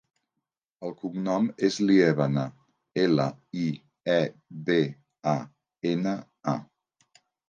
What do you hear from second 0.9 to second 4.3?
cognom és Liebana: ela, i, e,